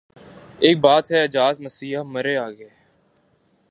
اک 0.61 0.75
بات 0.83 1.11
ہے 1.11 1.17
اعجاز 1.21 1.55
مسیحا 1.61 2.01
مرے 2.13 2.35
آگے 2.37 2.69